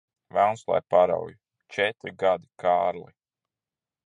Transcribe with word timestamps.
Velns 0.35 0.63
lai 0.71 0.79
parauj! 0.93 1.35
Četri 1.77 2.15
gadi, 2.25 2.51
Kārli. 2.65 3.09